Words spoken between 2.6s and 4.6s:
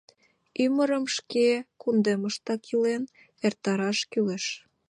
илен эртараш кӱлеш.